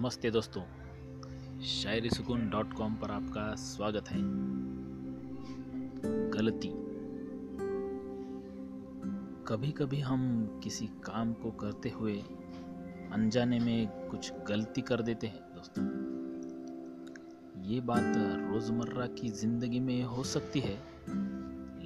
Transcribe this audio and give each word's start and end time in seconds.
नमस्ते 0.00 0.30
दोस्तों। 0.30 0.62
शायरी 1.60 2.10
सुकून 2.10 2.50
डॉट 2.50 2.72
कॉम 2.72 2.94
पर 2.94 3.10
आपका 3.10 3.54
स्वागत 3.54 4.08
है। 4.08 4.18
गलती। 6.30 6.68
कभी 9.48 9.72
कभी 9.72 10.00
हम 10.00 10.46
किसी 10.64 10.86
काम 10.86 11.32
को 11.32 11.50
करते 11.50 11.88
हुए 11.88 12.16
अनजाने 13.12 13.58
में 13.58 14.08
कुछ 14.08 14.32
गलती 14.48 14.80
कर 14.80 15.02
देते 15.02 15.26
हैं 15.26 15.40
दोस्तों। 15.54 15.84
ये 17.70 17.80
बात 17.80 18.12
रोज़मर्रा 18.52 19.06
की 19.06 19.28
ज़िंदगी 19.28 19.80
में 19.80 20.04
हो 20.04 20.24
सकती 20.24 20.60
है, 20.60 20.82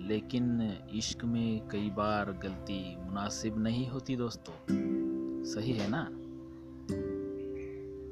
लेकिन 0.09 0.77
इश्क 0.95 1.25
में 1.25 1.69
कई 1.69 1.91
बार 1.91 2.33
गलती 2.33 2.97
मुनासिब 2.97 3.59
नहीं 3.59 3.89
होती 3.89 4.17
दोस्तों। 4.17 4.55
सही 5.45 5.73
है 5.73 5.91
ना? 5.91 6.24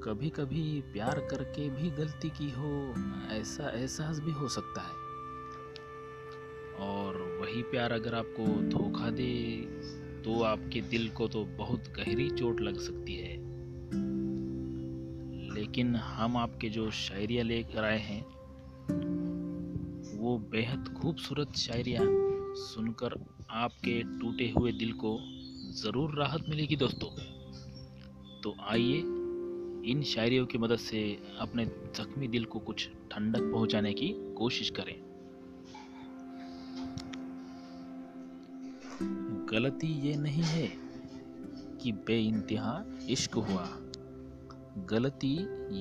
कभी 0.04 0.28
कभी 0.30 0.80
प्यार 0.80 1.18
करके 1.30 1.68
भी 1.70 1.90
गलती 1.90 2.28
की 2.28 2.50
हो, 2.50 2.94
ऐसा 3.32 3.68
एहसास 3.70 4.18
भी 4.20 4.32
हो 4.32 4.48
सकता 4.48 4.80
है। 4.80 5.00
और 6.86 7.38
वही 7.40 7.62
प्यार 7.62 7.92
अगर 7.92 8.14
आपको 8.14 8.46
धोखा 8.68 9.10
दे 9.10 9.32
तो 10.24 10.42
आपके 10.42 10.80
दिल 10.80 11.08
को 11.08 11.28
तो 11.28 11.44
बहुत 11.44 11.88
गहरी 11.88 12.28
चोट 12.30 12.60
लग 12.60 12.78
सकती 12.78 13.16
है। 13.16 13.36
लेकिन 15.54 15.96
हम 15.96 16.36
आपके 16.36 16.68
जो 16.68 16.90
शायरियाँ 16.90 17.44
लेकर 17.44 17.84
आए 17.84 17.98
हैं, 17.98 18.20
वो 20.18 20.38
बेहद 20.52 20.94
खूबसूरत 21.02 21.56
शायरियाँ 21.56 22.04
सुनकर 22.56 23.20
आपके 23.50 24.02
टूटे 24.02 24.52
हुए 24.58 24.72
दिल 24.72 24.92
को 24.92 25.18
ज़रूर 25.74 26.14
राहत 26.14 26.48
मिलेगी 26.48 26.76
दोस्तों। 26.76 27.16
तो 28.40 28.54
आइए 28.68 29.02
इन 29.84 30.02
शायरियों 30.02 30.46
की 30.46 30.58
मदद 30.58 30.76
से 30.76 31.22
अपने 31.38 31.64
जख्मी 31.66 32.28
दिल 32.28 32.44
को 32.44 32.58
कुछ 32.58 32.88
ठंडक 33.10 33.40
पहुँचाने 33.42 33.92
की 33.92 34.34
कोशिश 34.34 34.70
करें। 34.70 35.02
गलती 39.52 40.08
ये 40.08 40.16
नहीं 40.16 40.42
है 40.42 40.72
कि 41.82 41.92
बे 41.92 42.20
इंतहा 42.20 42.84
इश्क 43.08 43.34
हुआ। 43.34 43.68
गलती 44.78 45.36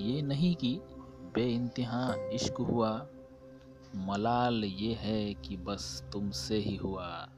ये 0.05 0.21
नहीं 0.21 0.55
कि 0.55 0.79
बे 1.35 1.53
इंतहा 1.53 2.29
इश्क 2.29 2.53
हुआ। 2.53 3.07
मलाल 3.95 4.65
ये 4.65 4.93
है 4.93 5.33
कि 5.33 5.57
बस 5.57 6.09
तुमसे 6.13 6.57
ही 6.57 6.75
हुआ। 6.75 7.29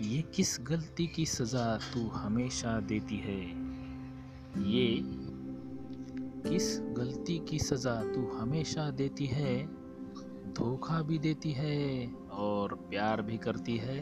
ये 0.00 0.22
किस 0.22 0.58
गलती 0.62 1.06
की 1.06 1.26
सज़ा 1.26 1.76
तू 1.76 2.08
हमेशा 2.08 2.80
देती 2.80 3.16
है? 3.16 3.40
ये 4.70 5.00
किस 6.50 6.80
गलती 6.80 7.38
की 7.38 7.58
सज़ा 7.58 8.02
तू 8.02 8.38
हमेशा 8.38 8.90
देती 8.90 9.26
है? 9.26 9.66
धोखा 10.54 11.02
भी 11.02 11.18
देती 11.18 11.52
है 11.52 12.12
और 12.32 12.74
प्यार 12.74 13.22
भी 13.22 13.38
करती 13.38 13.76
है। 13.76 14.00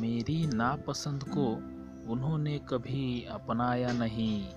मेरी 0.00 0.46
नापसंद 0.46 1.24
को 1.24 1.52
उन्होंने 2.12 2.58
कभी 2.58 3.24
अपनाया 3.24 3.92
नहीं। 3.92 4.48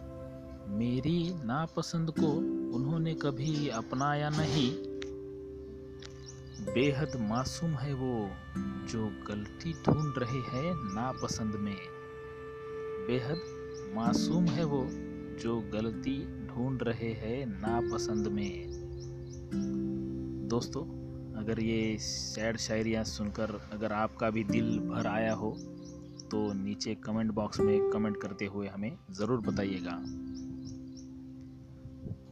मेरी 0.67 1.33
नापसंद 1.43 2.11
को 2.11 2.27
उन्होंने 2.77 3.13
कभी 3.13 3.67
अपनाया 3.67 4.29
नहीं। 4.29 4.88
बेहद 6.59 7.15
मासूम 7.19 7.71
है 7.71 7.93
वो, 7.93 8.29
जो 8.89 9.05
गलती 9.27 9.71
ढूंढ 9.85 10.17
रहे 10.17 10.39
हैं 10.47 10.73
नापसंद 10.93 11.55
में। 11.55 11.75
बेहद 13.07 13.93
मासूम 13.95 14.45
है 14.47 14.63
वो, 14.63 14.81
जो 15.41 15.55
गलती 15.73 16.15
ढूंढ 16.47 16.83
रहे 16.83 17.11
हैं 17.13 17.45
नापसंद 17.45 18.27
में। 18.27 18.65
दोस्तों, 20.49 20.83
अगर 21.35 21.59
ये 21.59 21.97
सैड 21.99 22.57
शायरियाँ 22.57 23.03
सुनकर 23.03 23.59
अगर 23.73 23.93
आपका 23.93 24.29
भी 24.29 24.43
दिल 24.43 24.77
भर 24.79 25.07
आया 25.07 25.33
हो 25.33 25.55
तो 26.31 26.41
नीचे 26.53 26.95
कमेंट 26.95 27.31
बॉक्स 27.31 27.59
में 27.59 27.89
कमेंट 27.91 28.17
करते 28.17 28.45
हुए 28.45 28.67
हमें 28.67 28.91
ज़रूर 29.11 29.39
बताइएगा। 29.41 29.95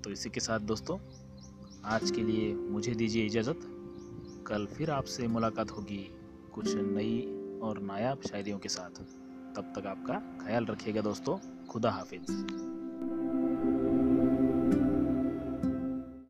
तो 0.01 0.11
इसी 0.11 0.29
के 0.29 0.39
साथ 0.39 0.59
दोस्तों, 0.59 0.97
आज 1.85 2.11
के 2.11 2.23
लिए 2.23 2.53
मुझे 2.53 2.93
दीजिए 2.93 3.25
इजाज़त। 3.25 3.73
कल 4.47 4.65
फिर 4.65 4.91
आपसे 4.91 5.27
मुलाकात 5.27 5.71
होगी 5.71 6.11
कुछ 6.53 6.75
नई 6.75 7.21
और 7.63 7.79
नायाब 7.79 8.21
शायरियों 8.21 8.59
के 8.59 8.69
साथ। 8.69 8.89
तब 9.55 9.73
तक 9.75 9.85
आपका 9.85 10.45
ख्याल 10.45 10.65
रखिएगा 10.65 11.01
दोस्तों, 11.01 11.65
खुदा 11.65 11.91
हाफिज़। 11.91 12.31